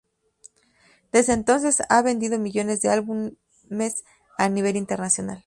[1.11, 4.03] Desde entonces ha vendido millones de álbumes
[4.39, 5.39] a nivel internacional.